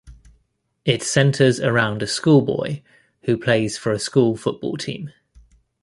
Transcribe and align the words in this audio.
It 0.83 1.03
centers 1.03 1.59
around 1.59 2.01
a 2.01 2.07
schoolboy 2.07 2.81
who 3.25 3.37
plays 3.37 3.77
for 3.77 3.91
a 3.91 3.99
school 3.99 4.35
football 4.35 4.75
team. 4.75 5.11